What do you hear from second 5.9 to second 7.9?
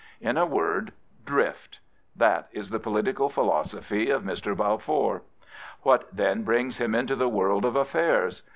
then, brings him into the world of